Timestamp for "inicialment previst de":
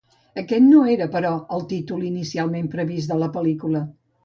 2.09-3.21